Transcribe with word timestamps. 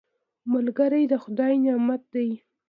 ملګری 0.51 1.03
د 1.11 1.13
خدای 1.23 1.53
نعمت 1.65 2.01
دی 2.13 2.29